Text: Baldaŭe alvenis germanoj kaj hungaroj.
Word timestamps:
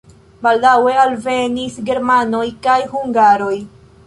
Baldaŭe 0.45 0.95
alvenis 1.01 1.77
germanoj 1.91 2.43
kaj 2.67 2.79
hungaroj. 2.97 3.55